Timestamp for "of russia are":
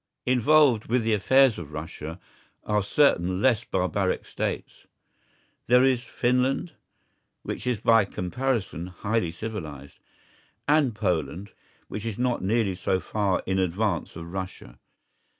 1.59-2.81